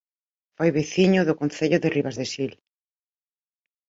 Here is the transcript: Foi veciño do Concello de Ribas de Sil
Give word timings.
Foi 0.57 0.69
veciño 0.77 1.21
do 1.27 1.37
Concello 1.41 1.77
de 1.81 1.91
Ribas 1.95 2.15
de 2.19 2.25
Sil 2.31 2.51